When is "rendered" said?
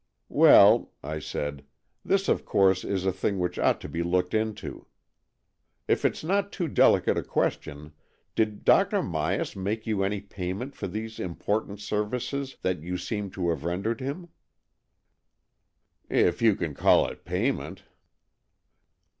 13.63-13.99